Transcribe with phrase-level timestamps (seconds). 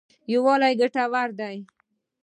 [0.31, 1.55] یوالی ګټور دی.